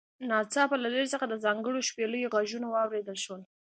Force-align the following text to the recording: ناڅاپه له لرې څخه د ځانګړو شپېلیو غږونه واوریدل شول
ناڅاپه 0.29 0.75
له 0.79 0.87
لرې 0.93 1.07
څخه 1.13 1.25
د 1.27 1.35
ځانګړو 1.43 1.85
شپېلیو 1.89 2.31
غږونه 2.35 2.67
واوریدل 2.69 3.17
شول 3.25 3.41